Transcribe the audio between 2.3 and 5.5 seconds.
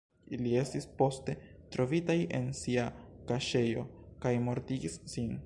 en sia kaŝejo kaj mortigis sin.